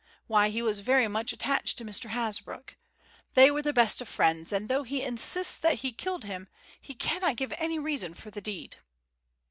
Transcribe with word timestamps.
Why, 0.25 0.49
he 0.49 0.63
was 0.63 0.79
very 0.79 1.07
much 1.07 1.31
attached 1.31 1.77
to 1.77 1.85
Mr. 1.85 2.09
Hasbrouck! 2.09 2.75
They 3.35 3.51
were 3.51 3.61
the 3.61 3.71
best 3.71 4.01
of 4.01 4.09
friends, 4.09 4.51
and 4.51 4.67
though 4.67 4.81
he 4.81 5.03
insists 5.03 5.59
that 5.59 5.81
he 5.85 5.91
killed 5.91 6.23
him, 6.23 6.47
he 6.81 6.95
cannot 6.95 7.35
give 7.37 7.53
any 7.59 7.77
reason 7.77 8.15
for 8.15 8.31
the 8.31 8.41
deed." 8.41 8.77